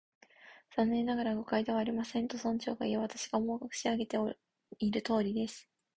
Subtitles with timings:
[0.75, 3.01] 「残念ながら、誤解ではありません」と、村長がいう。
[3.05, 4.17] 「私が申し上げて
[4.79, 5.69] いるとおりです」